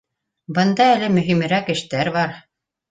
[0.59, 2.37] Бында әле мөпимерәк эштәр бар